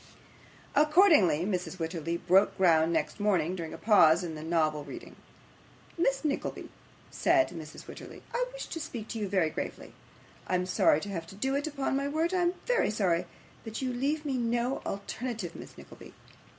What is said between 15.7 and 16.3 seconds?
Nickleby.